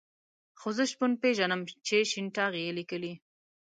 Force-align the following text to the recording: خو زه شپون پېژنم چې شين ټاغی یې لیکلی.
خو 0.59 0.67
زه 0.77 0.83
شپون 0.91 1.11
پېژنم 1.21 1.61
چې 1.87 1.95
شين 2.11 2.25
ټاغی 2.35 2.61
یې 2.67 2.75
لیکلی. 2.79 3.13